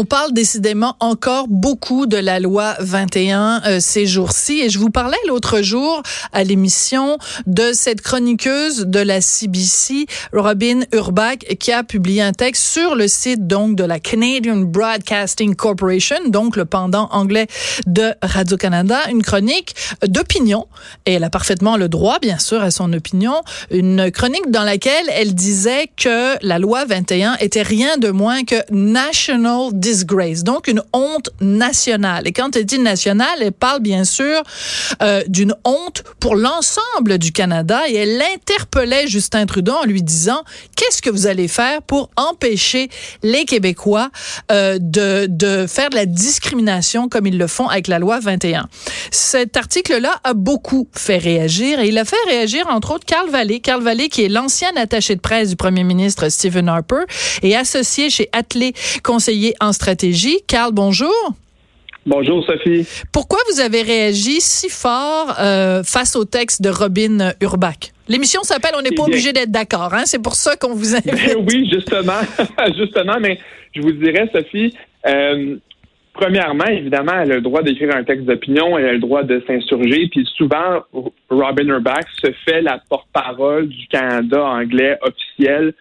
On 0.00 0.04
parle 0.04 0.32
décidément 0.32 0.94
encore 1.00 1.48
beaucoup 1.48 2.06
de 2.06 2.16
la 2.16 2.38
loi 2.38 2.76
21 2.78 3.62
euh, 3.66 3.80
ces 3.80 4.06
jours-ci. 4.06 4.60
Et 4.60 4.70
je 4.70 4.78
vous 4.78 4.90
parlais 4.90 5.16
l'autre 5.26 5.60
jour 5.60 6.04
à 6.32 6.44
l'émission 6.44 7.18
de 7.48 7.72
cette 7.72 8.00
chroniqueuse 8.00 8.86
de 8.86 9.00
la 9.00 9.20
CBC, 9.20 10.06
Robin 10.32 10.82
Urbach, 10.92 11.38
qui 11.58 11.72
a 11.72 11.82
publié 11.82 12.22
un 12.22 12.30
texte 12.30 12.62
sur 12.62 12.94
le 12.94 13.08
site 13.08 13.48
donc 13.48 13.74
de 13.74 13.82
la 13.82 13.98
Canadian 13.98 14.58
Broadcasting 14.58 15.56
Corporation, 15.56 16.28
donc 16.28 16.54
le 16.54 16.64
pendant 16.64 17.08
anglais 17.10 17.48
de 17.88 18.12
Radio-Canada, 18.22 19.00
une 19.10 19.24
chronique 19.24 19.74
d'opinion. 20.06 20.68
Et 21.06 21.14
elle 21.14 21.24
a 21.24 21.30
parfaitement 21.30 21.76
le 21.76 21.88
droit 21.88 22.20
bien 22.20 22.38
sûr 22.38 22.62
à 22.62 22.70
son 22.70 22.92
opinion, 22.92 23.34
une 23.72 24.12
chronique 24.12 24.48
dans 24.52 24.62
laquelle 24.62 25.06
elle 25.12 25.34
disait 25.34 25.90
que 25.96 26.36
la 26.46 26.60
loi 26.60 26.84
21 26.84 27.34
était 27.40 27.62
rien 27.62 27.96
de 27.96 28.10
moins 28.10 28.44
que 28.44 28.62
national 28.70 29.72
donc 30.44 30.68
une 30.68 30.82
honte 30.92 31.30
nationale. 31.40 32.26
Et 32.26 32.32
quand 32.32 32.56
elle 32.56 32.64
dit 32.64 32.78
nationale, 32.78 33.38
elle 33.40 33.52
parle 33.52 33.80
bien 33.80 34.04
sûr 34.04 34.42
euh, 35.02 35.22
d'une 35.28 35.54
honte 35.64 36.04
pour 36.20 36.36
l'ensemble 36.36 37.18
du 37.18 37.32
Canada 37.32 37.82
et 37.88 37.94
elle 37.94 38.22
interpellait 38.34 39.06
Justin 39.06 39.46
Trudeau 39.46 39.72
en 39.72 39.84
lui 39.84 40.02
disant 40.02 40.42
qu'est-ce 40.76 41.02
que 41.02 41.10
vous 41.10 41.26
allez 41.26 41.48
faire 41.48 41.82
pour 41.82 42.10
empêcher 42.16 42.88
les 43.22 43.44
Québécois 43.44 44.10
euh, 44.50 44.78
de, 44.80 45.26
de 45.28 45.66
faire 45.66 45.90
de 45.90 45.96
la 45.96 46.06
discrimination 46.06 47.08
comme 47.08 47.26
ils 47.26 47.38
le 47.38 47.46
font 47.46 47.68
avec 47.68 47.88
la 47.88 47.98
loi 47.98 48.20
21. 48.20 48.68
Cet 49.10 49.56
article-là 49.56 50.20
a 50.24 50.34
beaucoup 50.34 50.88
fait 50.92 51.18
réagir 51.18 51.80
et 51.80 51.88
il 51.88 51.98
a 51.98 52.04
fait 52.04 52.16
réagir 52.28 52.66
entre 52.68 52.92
autres 52.92 53.06
Carl 53.06 53.28
Vallée, 53.30 53.60
Carl 53.60 53.82
Vallée 53.82 54.08
qui 54.08 54.24
est 54.24 54.28
l'ancien 54.28 54.70
attaché 54.76 55.14
de 55.14 55.20
presse 55.20 55.50
du 55.50 55.56
premier 55.56 55.84
ministre 55.84 56.28
Stephen 56.28 56.68
Harper 56.68 57.04
et 57.42 57.56
associé 57.56 58.10
chez 58.10 58.28
Atlee 58.32 58.72
conseiller 59.02 59.54
en 59.60 59.72
stratégie. 59.78 60.38
Carl, 60.48 60.72
bonjour. 60.72 61.14
Bonjour 62.04 62.44
Sophie. 62.44 62.86
Pourquoi 63.12 63.38
vous 63.50 63.60
avez 63.60 63.82
réagi 63.82 64.40
si 64.40 64.68
fort 64.68 65.36
euh, 65.38 65.82
face 65.84 66.16
au 66.16 66.24
texte 66.24 66.62
de 66.62 66.70
Robin 66.70 67.32
Urbach? 67.40 67.92
L'émission 68.08 68.42
s'appelle 68.42 68.72
On 68.76 68.82
n'est 68.82 68.96
pas 68.96 69.04
obligé 69.04 69.32
d'être 69.32 69.50
d'accord, 69.50 69.92
hein? 69.92 70.02
C'est 70.06 70.22
pour 70.22 70.34
ça 70.34 70.56
qu'on 70.56 70.74
vous 70.74 70.94
invite. 70.96 71.12
Ben 71.12 71.46
oui, 71.46 71.68
justement, 71.70 72.20
justement, 72.76 73.18
mais 73.20 73.38
je 73.74 73.82
vous 73.82 73.92
dirais, 73.92 74.28
Sophie, 74.32 74.74
euh, 75.06 75.56
premièrement, 76.14 76.66
évidemment, 76.66 77.12
elle 77.22 77.32
a 77.32 77.34
le 77.36 77.40
droit 77.42 77.62
d'écrire 77.62 77.94
un 77.94 78.04
texte 78.04 78.24
d'opinion, 78.24 78.78
elle 78.78 78.86
a 78.86 78.92
le 78.92 78.98
droit 79.00 79.22
de 79.22 79.42
s'insurger, 79.46 80.08
puis 80.10 80.26
souvent, 80.36 80.82
Robin 81.30 81.66
Urbach 81.68 82.06
se 82.24 82.32
fait 82.44 82.62
la 82.62 82.80
porte-parole 82.88 83.68
du 83.68 83.86
Canada 83.88 84.42
anglais 84.44 84.98
officiel 85.02 85.74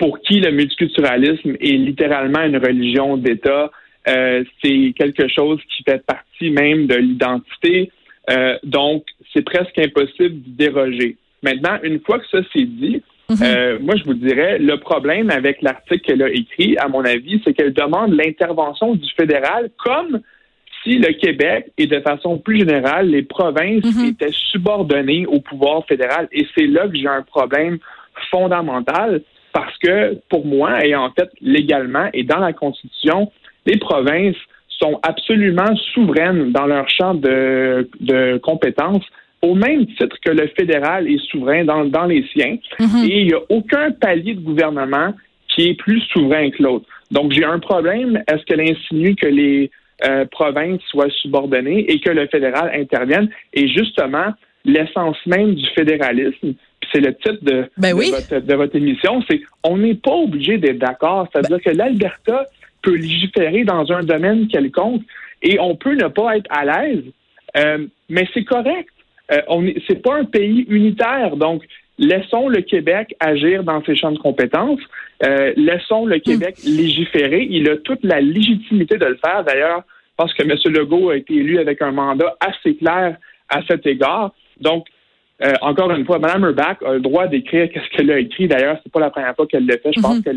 pour 0.00 0.18
qui 0.20 0.40
le 0.40 0.50
multiculturalisme 0.50 1.56
est 1.60 1.76
littéralement 1.76 2.40
une 2.40 2.56
religion 2.56 3.18
d'État. 3.18 3.70
Euh, 4.08 4.42
c'est 4.64 4.94
quelque 4.98 5.28
chose 5.28 5.60
qui 5.68 5.82
fait 5.84 6.02
partie 6.06 6.50
même 6.50 6.86
de 6.86 6.94
l'identité. 6.94 7.92
Euh, 8.30 8.56
donc, 8.64 9.04
c'est 9.32 9.44
presque 9.44 9.78
impossible 9.78 10.40
d'y 10.40 10.52
déroger. 10.52 11.16
Maintenant, 11.42 11.78
une 11.82 12.00
fois 12.00 12.18
que 12.18 12.26
ça 12.30 12.38
c'est 12.54 12.64
dit, 12.64 13.02
mhm. 13.28 13.36
euh, 13.42 13.78
moi, 13.82 13.94
je 13.96 14.04
vous 14.04 14.14
dirais, 14.14 14.58
le 14.58 14.78
problème 14.78 15.30
avec 15.30 15.60
l'article 15.60 16.00
qu'elle 16.00 16.22
a 16.22 16.30
écrit, 16.30 16.78
à 16.78 16.88
mon 16.88 17.04
avis, 17.04 17.42
c'est 17.44 17.52
qu'elle 17.52 17.74
demande 17.74 18.14
l'intervention 18.14 18.94
du 18.94 19.08
fédéral 19.14 19.68
comme 19.84 20.22
si 20.82 20.96
le 20.96 21.12
Québec 21.12 21.72
et 21.76 21.86
de 21.86 22.00
façon 22.00 22.38
plus 22.38 22.60
générale, 22.60 23.10
les 23.10 23.22
provinces 23.22 23.84
mhm. 23.84 24.06
étaient 24.06 24.32
subordonnées 24.32 25.26
au 25.26 25.40
pouvoir 25.40 25.84
fédéral. 25.84 26.26
Et 26.32 26.46
c'est 26.54 26.66
là 26.66 26.88
que 26.88 26.96
j'ai 26.96 27.06
un 27.06 27.20
problème 27.20 27.76
fondamental 28.30 29.20
parce 29.52 29.76
que 29.78 30.18
pour 30.28 30.46
moi, 30.46 30.84
et 30.84 30.94
en 30.94 31.10
fait 31.12 31.30
légalement 31.40 32.08
et 32.12 32.24
dans 32.24 32.38
la 32.38 32.52
Constitution, 32.52 33.30
les 33.66 33.78
provinces 33.78 34.36
sont 34.68 34.98
absolument 35.02 35.76
souveraines 35.92 36.52
dans 36.52 36.66
leur 36.66 36.88
champ 36.88 37.14
de, 37.14 37.88
de 38.00 38.38
compétences 38.38 39.04
au 39.42 39.54
même 39.54 39.86
titre 39.86 40.16
que 40.24 40.30
le 40.30 40.48
fédéral 40.48 41.08
est 41.08 41.22
souverain 41.30 41.64
dans, 41.64 41.84
dans 41.84 42.04
les 42.04 42.24
siens. 42.32 42.56
Mhm. 42.78 43.04
Et 43.04 43.20
il 43.20 43.26
n'y 43.26 43.34
a 43.34 43.40
aucun 43.48 43.90
palier 43.90 44.34
de 44.34 44.40
gouvernement 44.40 45.14
qui 45.48 45.68
est 45.68 45.74
plus 45.74 46.00
souverain 46.12 46.50
que 46.50 46.62
l'autre. 46.62 46.86
Donc 47.10 47.32
j'ai 47.32 47.44
un 47.44 47.58
problème. 47.58 48.22
Est-ce 48.28 48.44
qu'elle 48.44 48.60
insinue 48.60 49.16
que 49.16 49.26
les 49.26 49.70
euh, 50.04 50.24
provinces 50.30 50.82
soient 50.90 51.10
subordonnées 51.10 51.90
et 51.90 52.00
que 52.00 52.10
le 52.10 52.26
fédéral 52.28 52.70
intervienne? 52.74 53.28
Et 53.54 53.68
justement, 53.68 54.32
l'essence 54.64 55.16
même 55.26 55.54
du 55.54 55.66
fédéralisme, 55.74 56.54
c'est 56.92 57.00
le 57.00 57.14
titre 57.14 57.38
de, 57.42 57.70
ben 57.76 57.94
de, 57.94 58.54
votre, 58.54 58.76
émission, 58.76 59.22
c'est 59.28 59.40
on 59.64 59.78
n'est 59.78 59.94
pas 59.94 60.14
obligé 60.14 60.58
d'être 60.58 60.78
d'accord. 60.78 61.28
C'est-à-dire 61.32 61.60
que 61.60 61.70
l'Alberta 61.70 62.46
peut 62.82 62.94
légiférer 62.94 63.64
dans 63.64 63.90
un 63.92 64.02
domaine 64.02 64.48
quelconque 64.48 65.02
et 65.42 65.58
on 65.60 65.76
peut 65.76 65.94
ne 65.94 66.08
pas 66.08 66.36
être 66.36 66.50
à 66.50 66.64
l'aise, 66.64 67.04
euh, 67.56 67.86
mais 68.08 68.26
c'est 68.34 68.44
correct. 68.44 68.88
Euh, 69.32 69.40
on 69.48 69.64
c'est 69.88 70.02
pas 70.02 70.16
un 70.16 70.24
pays 70.24 70.66
unitaire, 70.68 71.36
donc 71.36 71.62
laissons 71.98 72.48
le 72.48 72.62
Québec 72.62 73.14
agir 73.20 73.62
dans 73.62 73.84
ses 73.84 73.94
champs 73.94 74.12
de 74.12 74.18
compétences, 74.18 74.80
euh, 75.22 75.52
laissons 75.56 76.06
le 76.06 76.18
Québec 76.18 76.56
hmm. 76.64 76.76
légiférer. 76.76 77.46
Il 77.48 77.68
a 77.70 77.76
toute 77.76 78.02
la 78.02 78.20
légitimité 78.20 78.96
de 78.96 79.04
le 79.04 79.18
faire. 79.24 79.44
D'ailleurs, 79.44 79.84
parce 80.16 80.34
que 80.34 80.42
M. 80.42 80.56
Legault 80.74 81.10
a 81.10 81.16
été 81.16 81.34
élu 81.34 81.58
avec 81.58 81.80
un 81.82 81.92
mandat 81.92 82.36
assez 82.40 82.74
clair 82.76 83.16
à 83.48 83.62
cet 83.68 83.86
égard. 83.86 84.32
Donc, 84.60 84.86
euh, 85.42 85.52
encore 85.62 85.90
une 85.90 86.04
fois, 86.04 86.18
Mme 86.18 86.44
Urbach 86.44 86.76
a 86.84 86.94
le 86.94 87.00
droit 87.00 87.26
d'écrire 87.26 87.68
ce 87.74 87.96
qu'elle 87.96 88.10
a 88.10 88.18
écrit. 88.18 88.46
D'ailleurs, 88.46 88.78
c'est 88.82 88.92
pas 88.92 89.00
la 89.00 89.10
première 89.10 89.34
fois 89.34 89.46
qu'elle 89.46 89.66
le 89.66 89.78
fait. 89.78 89.90
Je 89.94 90.00
pense 90.00 90.16
mhm. 90.16 90.22
que 90.22 90.30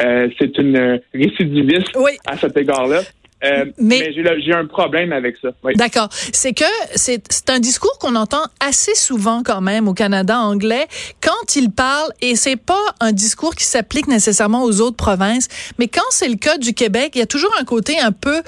euh, 0.00 0.28
c'est 0.38 0.56
une 0.58 1.00
récidiviste 1.12 1.96
à 2.26 2.36
cet 2.36 2.56
égard-là. 2.56 3.00
Euh, 3.44 3.66
mais, 3.78 4.12
j'ai 4.12 4.52
un 4.52 4.66
problème 4.66 5.12
avec 5.12 5.36
ça. 5.36 5.50
D'accord. 5.76 6.08
C'est 6.10 6.52
que 6.52 6.64
c'est 6.96 7.50
un 7.50 7.60
discours 7.60 7.96
qu'on 8.00 8.16
entend 8.16 8.42
assez 8.58 8.96
souvent 8.96 9.44
quand 9.44 9.60
même 9.60 9.86
au 9.86 9.94
Canada 9.94 10.38
anglais 10.38 10.88
quand 11.22 11.54
il 11.54 11.70
parle 11.70 12.10
et 12.20 12.34
c'est 12.34 12.56
pas 12.56 12.82
un 12.98 13.12
discours 13.12 13.54
qui 13.54 13.62
s'applique 13.62 14.08
nécessairement 14.08 14.64
aux 14.64 14.80
autres 14.80 14.96
provinces, 14.96 15.46
mais 15.78 15.86
quand 15.86 16.10
c'est 16.10 16.28
le 16.28 16.34
cas 16.34 16.58
du 16.58 16.74
Québec, 16.74 17.12
il 17.14 17.20
y 17.20 17.22
a 17.22 17.26
toujours 17.26 17.54
un 17.60 17.64
côté 17.64 18.00
un 18.00 18.10
peu 18.10 18.42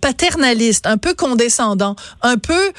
paternaliste, 0.00 0.86
un 0.86 0.98
peu 0.98 1.14
condescendant, 1.14 1.96
un 2.22 2.36
peu 2.36 2.70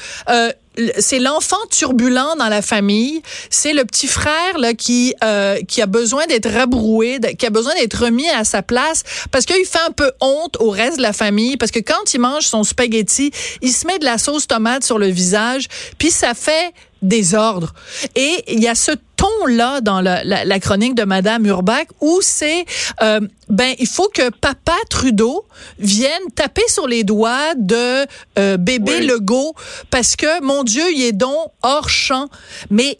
c'est 0.97 1.19
l'enfant 1.19 1.57
turbulent 1.69 2.35
dans 2.37 2.49
la 2.49 2.61
famille, 2.61 3.21
c'est 3.49 3.73
le 3.73 3.85
petit 3.85 4.07
frère 4.07 4.57
là 4.57 4.73
qui 4.73 5.13
euh, 5.23 5.59
qui 5.67 5.81
a 5.81 5.85
besoin 5.85 6.25
d'être 6.25 6.49
rabroué, 6.49 7.19
qui 7.37 7.45
a 7.45 7.49
besoin 7.49 7.73
d'être 7.75 8.05
remis 8.05 8.29
à 8.29 8.43
sa 8.43 8.61
place 8.61 9.03
parce 9.31 9.45
qu'il 9.45 9.65
fait 9.65 9.81
un 9.87 9.91
peu 9.91 10.11
honte 10.21 10.57
au 10.59 10.69
reste 10.69 10.97
de 10.97 11.01
la 11.01 11.13
famille 11.13 11.57
parce 11.57 11.71
que 11.71 11.79
quand 11.79 12.13
il 12.13 12.19
mange 12.19 12.43
son 12.43 12.63
spaghetti, 12.63 13.31
il 13.61 13.71
se 13.71 13.85
met 13.87 13.99
de 13.99 14.05
la 14.05 14.17
sauce 14.17 14.47
tomate 14.47 14.83
sur 14.83 14.97
le 14.97 15.07
visage, 15.07 15.67
puis 15.97 16.11
ça 16.11 16.33
fait 16.33 16.73
désordre. 17.01 17.73
Et 18.15 18.43
il 18.47 18.61
y 18.63 18.67
a 18.67 18.75
ce 18.75 18.91
ton-là 19.23 19.79
dans 19.81 20.01
la, 20.01 20.23
la, 20.23 20.59
chronique 20.59 20.95
de 20.95 21.03
Madame 21.03 21.45
Urbach 21.45 21.85
où 22.01 22.19
c'est 22.21 22.65
euh, 23.01 23.21
ben 23.47 23.73
il 23.79 23.87
faut 23.87 24.09
que 24.13 24.29
Papa 24.29 24.75
Trudeau 24.89 25.45
vienne 25.79 26.11
taper 26.35 26.67
sur 26.67 26.87
les 26.87 27.05
doigts 27.05 27.55
de 27.55 28.05
euh, 28.37 28.57
bébé 28.57 28.99
Legault 29.01 29.55
parce 29.89 30.17
que 30.17 30.41
mon 30.43 30.63
Dieu 30.63 30.83
il 30.93 31.03
est 31.03 31.13
donc 31.13 31.51
hors 31.61 31.89
champ. 31.89 32.27
Mais 32.69 32.99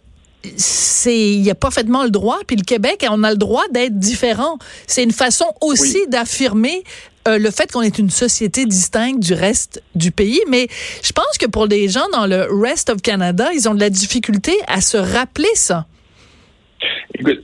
c'est 0.56 1.18
il 1.18 1.42
y 1.42 1.52
a 1.52 1.56
parfaitement 1.56 2.04
le 2.04 2.10
droit 2.10 2.40
puis 2.48 2.56
le 2.56 2.64
Québec 2.64 3.06
on 3.10 3.24
a 3.24 3.32
le 3.32 3.38
droit 3.38 3.64
d'être 3.72 4.00
différent. 4.00 4.58
C'est 4.88 5.04
une 5.04 5.12
façon 5.12 5.48
aussi 5.60 6.08
d'affirmer 6.08 6.86
euh, 7.28 7.38
le 7.38 7.52
fait 7.52 7.70
qu'on 7.70 7.82
est 7.82 8.00
une 8.00 8.10
société 8.10 8.66
distincte 8.66 9.20
du 9.20 9.34
reste 9.34 9.82
du 9.96 10.12
pays. 10.12 10.42
Mais 10.50 10.70
je 11.02 11.12
pense 11.12 11.38
que 11.38 11.48
pour 11.48 11.66
les 11.66 11.90
gens 11.90 12.08
dans 12.14 12.28
le 12.28 12.48
rest 12.50 12.90
of 12.90 13.02
Canada 13.02 13.50
ils 13.54 13.68
ont 13.68 13.76
de 13.76 13.82
la 13.82 13.90
difficulté 13.90 14.54
à 14.68 14.80
se 14.80 14.96
rappeler 14.96 15.54
ça 15.56 15.86
écoute 17.18 17.44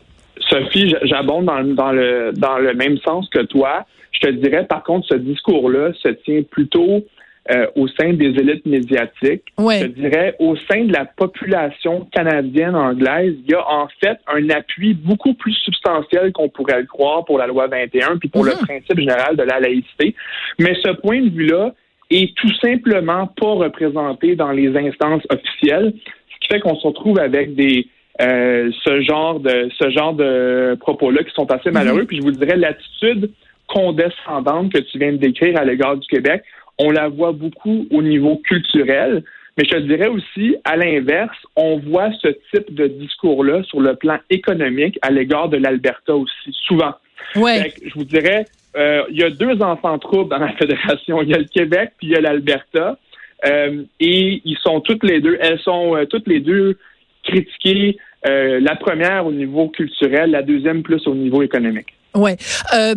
Sophie 0.49 0.93
j'abonde 1.03 1.45
dans, 1.45 1.63
dans 1.63 1.91
le 1.91 2.31
dans 2.33 2.57
le 2.57 2.73
même 2.73 2.97
sens 2.99 3.27
que 3.29 3.41
toi 3.41 3.85
je 4.11 4.19
te 4.21 4.29
dirais 4.29 4.65
par 4.65 4.83
contre 4.83 5.07
ce 5.07 5.15
discours 5.15 5.69
là 5.69 5.91
se 6.01 6.09
tient 6.09 6.41
plutôt 6.43 7.03
euh, 7.51 7.65
au 7.75 7.87
sein 7.87 8.13
des 8.13 8.27
élites 8.27 8.65
médiatiques. 8.67 9.41
Ouais. 9.57 9.79
Je 9.79 9.87
dirais 9.87 10.35
au 10.37 10.55
sein 10.69 10.83
de 10.83 10.93
la 10.93 11.05
population 11.05 12.07
canadienne 12.11 12.75
anglaise, 12.75 13.33
il 13.43 13.49
y 13.51 13.55
a 13.55 13.67
en 13.67 13.87
fait 14.03 14.19
un 14.27 14.47
appui 14.51 14.93
beaucoup 14.93 15.33
plus 15.33 15.53
substantiel 15.53 16.31
qu'on 16.31 16.49
pourrait 16.49 16.81
le 16.81 16.85
croire 16.85 17.25
pour 17.25 17.39
la 17.39 17.47
loi 17.47 17.65
21 17.65 18.17
puis 18.17 18.29
pour 18.29 18.43
le 18.43 18.51
Mhm. 18.51 18.57
principe 18.67 18.99
général 18.99 19.35
de 19.35 19.41
la 19.41 19.59
laïcité. 19.59 20.13
Mais 20.59 20.75
ce 20.83 20.91
point 20.91 21.21
de 21.21 21.29
vue-là 21.29 21.73
est 22.11 22.35
tout 22.35 22.53
simplement 22.61 23.25
pas 23.25 23.53
représenté 23.53 24.35
dans 24.35 24.51
les 24.51 24.75
instances 24.77 25.23
officielles, 25.31 25.93
ce 25.95 26.39
qui 26.41 26.53
fait 26.53 26.59
qu'on 26.59 26.75
se 26.75 26.85
retrouve 26.85 27.19
avec 27.19 27.55
des 27.55 27.87
euh, 28.21 28.71
ce 28.83 29.01
genre 29.01 29.39
de 29.39 29.69
ce 29.77 29.89
genre 29.89 30.13
de 30.13 30.75
propos-là 30.79 31.23
qui 31.23 31.33
sont 31.33 31.49
assez 31.51 31.71
malheureux. 31.71 32.05
Puis 32.05 32.17
je 32.17 32.21
vous 32.21 32.31
dirais 32.31 32.57
l'attitude 32.57 33.31
condescendante 33.67 34.73
que 34.73 34.79
tu 34.79 34.97
viens 34.97 35.11
de 35.11 35.17
décrire 35.17 35.57
à 35.57 35.63
l'égard 35.63 35.95
du 35.97 36.07
Québec, 36.07 36.43
on 36.79 36.91
la 36.91 37.07
voit 37.07 37.31
beaucoup 37.31 37.85
au 37.91 38.01
niveau 38.01 38.37
culturel. 38.37 39.23
Mais 39.57 39.65
je 39.65 39.75
te 39.75 39.81
dirais 39.81 40.07
aussi, 40.07 40.55
à 40.63 40.77
l'inverse, 40.77 41.37
on 41.55 41.79
voit 41.79 42.09
ce 42.21 42.29
type 42.53 42.73
de 42.73 42.87
discours-là 42.87 43.63
sur 43.63 43.81
le 43.81 43.95
plan 43.95 44.17
économique 44.29 44.97
à 45.01 45.11
l'égard 45.11 45.49
de 45.49 45.57
l'Alberta 45.57 46.15
aussi, 46.15 46.55
souvent. 46.65 46.93
Ouais. 47.35 47.63
Fait 47.63 47.69
que 47.71 47.89
je 47.89 47.93
vous 47.93 48.05
dirais, 48.05 48.45
euh, 48.77 49.03
il 49.09 49.17
y 49.17 49.23
a 49.23 49.29
deux 49.29 49.61
enfants 49.61 49.99
troubles 49.99 50.29
dans 50.29 50.37
la 50.37 50.53
fédération. 50.57 51.21
Il 51.21 51.29
y 51.29 51.33
a 51.33 51.37
le 51.37 51.45
Québec 51.45 51.91
puis 51.97 52.07
il 52.07 52.13
y 52.13 52.15
a 52.15 52.21
l'Alberta. 52.21 52.97
Euh, 53.45 53.83
et 53.99 54.41
ils 54.43 54.57
sont 54.57 54.81
toutes 54.81 55.03
les 55.03 55.21
deux, 55.21 55.37
elles 55.39 55.59
sont 55.59 55.95
euh, 55.95 56.05
toutes 56.05 56.27
les 56.27 56.41
deux 56.41 56.77
critiquées. 57.23 57.97
Euh, 58.27 58.59
la 58.61 58.75
première 58.75 59.25
au 59.25 59.31
niveau 59.31 59.69
culturel, 59.69 60.31
la 60.31 60.43
deuxième 60.43 60.83
plus 60.83 61.07
au 61.07 61.15
niveau 61.15 61.41
économique. 61.41 61.93
Ouais. 62.15 62.37
Euh, 62.73 62.95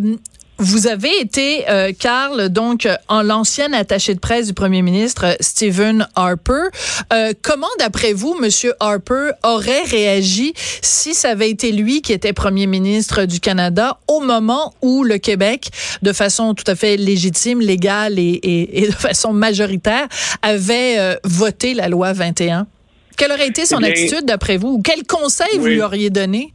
vous 0.59 0.87
avez 0.87 1.09
été, 1.19 1.67
euh, 1.69 1.91
Carl, 1.97 2.49
donc 2.49 2.87
en 3.07 3.21
l'ancien 3.21 3.73
attaché 3.73 4.13
de 4.13 4.19
presse 4.19 4.47
du 4.47 4.53
premier 4.53 4.81
ministre 4.81 5.35
Stephen 5.39 6.07
Harper. 6.15 6.69
Euh, 7.11 7.33
comment, 7.41 7.67
d'après 7.79 8.13
vous, 8.13 8.35
Monsieur 8.39 8.73
Harper 8.79 9.31
aurait 9.43 9.83
réagi 9.83 10.53
si 10.55 11.13
ça 11.13 11.31
avait 11.31 11.49
été 11.49 11.71
lui 11.71 12.01
qui 12.01 12.13
était 12.13 12.33
premier 12.33 12.67
ministre 12.67 13.25
du 13.25 13.39
Canada 13.39 13.97
au 14.07 14.21
moment 14.21 14.73
où 14.81 15.03
le 15.03 15.17
Québec, 15.17 15.69
de 16.01 16.13
façon 16.13 16.53
tout 16.53 16.69
à 16.69 16.75
fait 16.75 16.97
légitime, 16.97 17.59
légale 17.59 18.19
et, 18.19 18.87
de 18.87 18.93
façon 18.93 19.33
majoritaire, 19.33 20.07
avait 20.41 21.17
voté 21.23 21.73
la 21.73 21.89
loi 21.89 22.13
21? 22.13 22.67
Quelle 23.17 23.31
aurait 23.31 23.47
été 23.47 23.65
son 23.65 23.77
Eh 23.79 23.81
bien, 23.81 23.89
attitude, 23.91 24.25
d'après 24.25 24.57
vous? 24.57 24.75
Ou 24.75 24.81
quel 24.81 25.03
conseil 25.05 25.57
vous 25.59 25.67
lui 25.67 25.81
auriez 25.81 26.09
donné? 26.09 26.53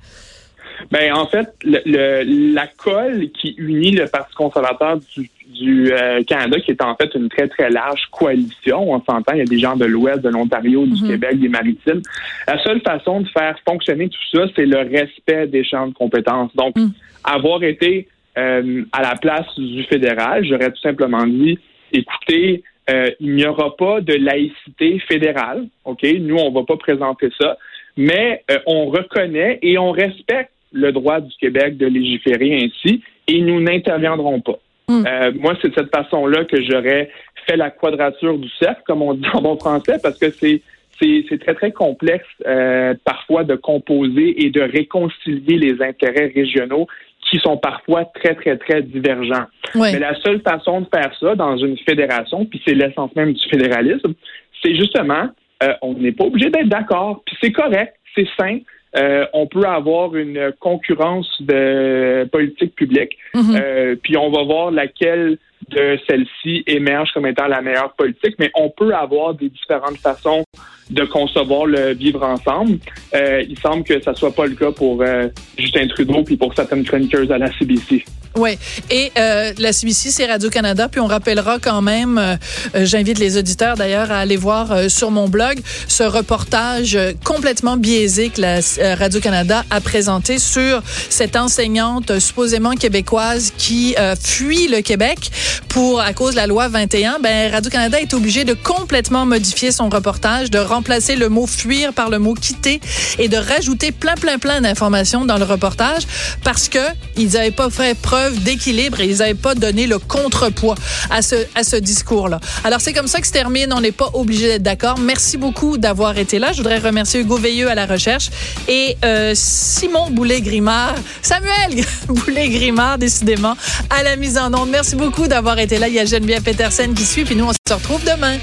Ben 0.92 1.12
en 1.12 1.26
fait, 1.26 1.48
le, 1.64 1.80
le- 1.86 2.54
la 2.54 2.66
colle 2.68 3.30
qui 3.32 3.54
unit 3.58 3.90
le 3.90 4.06
Parti 4.06 4.32
conservateur 4.34 4.98
du, 5.16 5.28
du 5.48 5.92
euh, 5.92 6.22
Canada, 6.22 6.58
qui 6.60 6.70
est 6.70 6.82
en 6.82 6.94
fait 6.94 7.10
une 7.16 7.28
très 7.28 7.48
très 7.48 7.68
large 7.68 8.02
coalition, 8.12 8.92
on 8.92 9.02
s'entend, 9.02 9.32
il 9.32 9.38
y 9.38 9.42
a 9.42 9.44
des 9.44 9.58
gens 9.58 9.74
de 9.76 9.84
l'Ouest, 9.86 10.20
de 10.20 10.28
l'Ontario, 10.28 10.86
du 10.86 11.02
Mhm. 11.02 11.08
Québec, 11.08 11.40
des 11.40 11.48
Maritimes. 11.48 12.00
La 12.46 12.62
seule 12.62 12.80
façon 12.82 13.22
de 13.22 13.28
faire 13.28 13.56
fonctionner 13.68 14.08
tout 14.08 14.18
ça, 14.38 14.44
c'est 14.54 14.66
le 14.66 14.78
respect 14.78 15.48
des 15.48 15.64
champs 15.64 15.88
de 15.88 15.94
compétences. 15.94 16.54
Donc, 16.54 16.76
Mhm. 16.76 16.92
avoir 17.24 17.62
été 17.64 18.06
euh, 18.36 18.84
à 18.92 19.02
la 19.02 19.16
place 19.16 19.46
du 19.58 19.82
fédéral, 19.82 20.44
j'aurais 20.44 20.70
tout 20.70 20.80
simplement 20.80 21.26
dit, 21.26 21.58
écoutez, 21.92 22.62
euh, 22.90 23.10
il 23.20 23.34
n'y 23.34 23.46
aura 23.46 23.76
pas 23.76 24.00
de 24.00 24.14
laïcité 24.14 24.98
fédérale, 25.00 25.66
ok? 25.84 26.02
Nous, 26.20 26.36
on 26.36 26.50
va 26.50 26.64
pas 26.64 26.76
présenter 26.76 27.28
ça, 27.38 27.58
mais 27.96 28.42
euh, 28.50 28.58
on 28.66 28.86
reconnaît 28.86 29.58
et 29.62 29.78
on 29.78 29.90
respecte 29.90 30.52
le 30.72 30.92
droit 30.92 31.20
du 31.20 31.34
Québec 31.40 31.76
de 31.76 31.86
légiférer 31.86 32.64
ainsi 32.64 33.02
et 33.26 33.40
nous 33.40 33.60
n'interviendrons 33.60 34.40
pas. 34.40 34.58
Mm. 34.88 35.04
Euh, 35.06 35.32
moi, 35.38 35.54
c'est 35.60 35.68
de 35.68 35.74
cette 35.74 35.94
façon-là 35.94 36.44
que 36.44 36.62
j'aurais 36.62 37.10
fait 37.46 37.56
la 37.56 37.70
quadrature 37.70 38.38
du 38.38 38.48
cercle, 38.60 38.82
comme 38.86 39.02
on 39.02 39.14
dit 39.14 39.28
en 39.32 39.42
bon 39.42 39.56
français, 39.58 39.98
parce 40.02 40.18
que 40.18 40.30
c'est 40.30 40.62
c'est 41.00 41.24
c'est 41.28 41.38
très, 41.38 41.54
très 41.54 41.72
complexe 41.72 42.26
euh, 42.46 42.94
parfois 43.04 43.44
de 43.44 43.54
composer 43.54 44.44
et 44.44 44.50
de 44.50 44.60
réconcilier 44.60 45.56
les 45.56 45.82
intérêts 45.82 46.32
régionaux 46.34 46.86
qui 47.30 47.38
sont 47.38 47.56
parfois 47.56 48.04
très, 48.06 48.34
très, 48.34 48.56
très 48.56 48.82
divergents. 48.82 49.46
Ouais. 49.74 49.92
Mais 49.92 49.98
la 49.98 50.14
seule 50.20 50.40
façon 50.40 50.80
de 50.82 50.86
faire 50.92 51.12
ça 51.20 51.34
dans 51.34 51.56
une 51.56 51.76
fédération, 51.78 52.44
puis 52.44 52.60
c'est 52.66 52.74
l'essence 52.74 53.14
même 53.16 53.32
du 53.32 53.48
fédéralisme, 53.48 54.14
c'est 54.62 54.74
justement, 54.74 55.28
euh, 55.62 55.74
on 55.82 55.94
n'est 55.94 56.12
pas 56.12 56.24
obligé 56.24 56.50
d'être 56.50 56.68
d'accord, 56.68 57.22
puis 57.26 57.36
c'est 57.40 57.52
correct, 57.52 57.94
c'est 58.14 58.26
sain. 58.38 58.58
Euh, 58.96 59.26
on 59.34 59.46
peut 59.46 59.64
avoir 59.64 60.16
une 60.16 60.52
concurrence 60.60 61.30
de 61.40 62.26
politique 62.32 62.74
publique, 62.74 63.18
Mhm. 63.34 63.56
euh, 63.60 63.96
puis 64.02 64.16
on 64.16 64.30
va 64.30 64.44
voir 64.44 64.70
laquelle 64.70 65.36
de 65.68 65.98
celles-ci 66.08 66.62
émerge 66.66 67.10
comme 67.12 67.26
étant 67.26 67.46
la 67.46 67.60
meilleure 67.60 67.92
politique, 67.94 68.36
mais 68.38 68.50
on 68.54 68.70
peut 68.70 68.94
avoir 68.94 69.34
des 69.34 69.48
différentes 69.48 69.98
façons 69.98 70.44
de 70.90 71.04
concevoir 71.04 71.66
le 71.66 71.94
vivre 71.94 72.22
ensemble. 72.22 72.78
Euh, 73.14 73.44
il 73.48 73.58
semble 73.58 73.84
que 73.84 74.00
ça 74.02 74.14
soit 74.14 74.34
pas 74.34 74.46
le 74.46 74.54
cas 74.54 74.72
pour 74.72 75.02
euh, 75.02 75.28
Justin 75.58 75.86
Trudeau 75.88 76.22
puis 76.24 76.36
pour 76.36 76.54
certaines 76.54 76.84
chroniqueuses 76.84 77.30
à 77.30 77.38
la 77.38 77.50
CBC. 77.58 78.04
Oui. 78.36 78.50
Et 78.90 79.10
euh, 79.18 79.52
la 79.58 79.72
CBC, 79.72 80.10
c'est 80.10 80.26
Radio-Canada. 80.26 80.88
Puis 80.88 81.00
on 81.00 81.06
rappellera 81.06 81.58
quand 81.58 81.82
même, 81.82 82.38
j'invite 82.74 83.18
les 83.18 83.36
auditeurs 83.36 83.76
d'ailleurs 83.76 84.12
à 84.12 84.18
aller 84.18 84.36
voir 84.36 84.88
sur 84.88 85.10
mon 85.10 85.28
blog 85.28 85.58
ce 85.88 86.04
reportage 86.04 86.96
complètement 87.24 87.76
biaisé 87.76 88.28
que 88.28 88.40
la 88.40 88.94
Radio-Canada 88.96 89.64
a 89.70 89.80
présenté 89.80 90.38
sur 90.38 90.82
cette 90.84 91.36
enseignante 91.36 92.18
supposément 92.20 92.72
québécoise 92.72 93.52
qui 93.56 93.96
fuit 94.22 94.68
le 94.68 94.82
Québec 94.82 95.30
pour 95.68 96.00
à 96.00 96.12
cause 96.12 96.32
de 96.32 96.36
la 96.36 96.46
loi 96.46 96.68
21. 96.68 97.18
Ben 97.20 97.50
Radio-Canada 97.50 98.00
est 98.00 98.14
obligé 98.14 98.44
de 98.44 98.54
complètement 98.54 99.26
modifier 99.26 99.72
son 99.72 99.88
reportage, 99.88 100.50
de 100.50 100.58
remplacer 100.58 101.16
le 101.16 101.28
mot 101.28 101.46
fuir 101.46 101.92
par 101.92 102.10
le 102.10 102.18
mot 102.18 102.34
quitter 102.34 102.80
et 103.18 103.28
de 103.28 103.36
rajouter 103.36 103.92
plein 103.92 104.14
plein 104.14 104.38
plein 104.38 104.60
d'informations 104.60 105.24
dans 105.24 105.38
le 105.38 105.44
reportage 105.44 106.02
parce 106.44 106.68
que 106.68 106.78
ils 107.16 107.30
n'avaient 107.32 107.50
pas 107.50 107.70
fait 107.70 107.96
preuve 107.96 108.42
d'équilibre 108.42 109.00
et 109.00 109.06
ils 109.06 109.18
n'avaient 109.18 109.34
pas 109.34 109.54
donné 109.54 109.86
le 109.86 109.98
contrepoids 109.98 110.76
à 111.10 111.22
ce 111.22 111.36
à 111.54 111.64
ce 111.64 111.76
discours-là. 111.76 112.40
Alors 112.64 112.80
c'est 112.80 112.92
comme 112.92 113.08
ça 113.08 113.20
que 113.20 113.26
se 113.26 113.32
termine. 113.32 113.72
On 113.72 113.80
n'est 113.80 113.92
pas 113.92 114.10
obligé 114.12 114.48
d'être 114.48 114.62
d'accord. 114.62 114.98
Merci 114.98 115.36
beaucoup 115.36 115.78
d'avoir 115.78 116.18
été 116.18 116.38
là. 116.38 116.52
Je 116.52 116.58
voudrais 116.58 116.78
remercier 116.78 117.20
Hugo 117.20 117.36
Veilleux 117.36 117.70
à 117.70 117.74
la 117.74 117.86
recherche 117.86 118.30
et 118.68 118.96
euh, 119.04 119.32
Simon 119.34 120.10
Boulet-Grimard, 120.10 120.94
Samuel 121.22 121.84
Boulet-Grimard 122.08 122.98
décidément 122.98 123.54
à 123.90 124.02
la 124.02 124.16
mise 124.16 124.38
en 124.38 124.52
onde. 124.52 124.70
Merci 124.70 124.96
beaucoup 124.96 125.26
d'avoir 125.26 125.37
été 125.58 125.78
là. 125.78 125.88
Il 125.88 125.94
y 125.94 126.00
a 126.00 126.04
Geneviève 126.04 126.42
Petersen 126.42 126.94
qui 126.94 127.04
suit 127.04 127.24
puis 127.24 127.36
nous 127.36 127.46
on 127.46 127.52
se 127.52 127.74
retrouve 127.74 128.02
demain. 128.04 128.38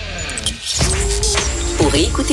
Pour 1.77 1.94
écouter 1.94 2.15